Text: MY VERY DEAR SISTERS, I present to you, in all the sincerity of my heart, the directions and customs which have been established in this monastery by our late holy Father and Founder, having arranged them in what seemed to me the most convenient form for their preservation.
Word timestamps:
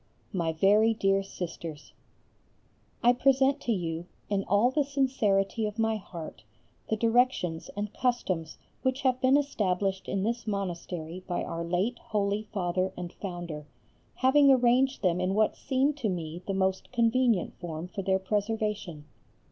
MY 0.33 0.53
VERY 0.53 0.93
DEAR 0.95 1.21
SISTERS, 1.21 1.93
I 3.03 3.13
present 3.13 3.61
to 3.61 3.71
you, 3.71 4.07
in 4.31 4.43
all 4.45 4.71
the 4.71 4.83
sincerity 4.83 5.67
of 5.67 5.77
my 5.77 5.97
heart, 5.97 6.43
the 6.89 6.95
directions 6.95 7.69
and 7.77 7.93
customs 7.93 8.57
which 8.81 9.01
have 9.01 9.21
been 9.21 9.37
established 9.37 10.07
in 10.09 10.23
this 10.23 10.47
monastery 10.47 11.23
by 11.27 11.43
our 11.43 11.63
late 11.63 11.99
holy 11.99 12.47
Father 12.51 12.91
and 12.97 13.13
Founder, 13.13 13.67
having 14.15 14.49
arranged 14.51 15.03
them 15.03 15.21
in 15.21 15.35
what 15.35 15.55
seemed 15.55 15.97
to 15.97 16.09
me 16.09 16.41
the 16.47 16.55
most 16.55 16.91
convenient 16.91 17.53
form 17.59 17.87
for 17.87 18.01
their 18.01 18.17
preservation. 18.17 19.05